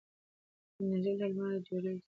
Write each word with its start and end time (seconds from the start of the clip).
انرژي 0.81 1.13
له 1.19 1.27
لمره 1.31 1.57
جوړیږي. 1.67 1.99